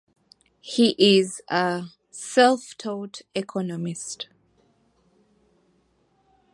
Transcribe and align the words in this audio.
He 0.61 0.95
is 0.97 1.43
a 1.47 1.83
"self 2.09 2.75
taught" 2.75 3.21
economist. 3.35 4.29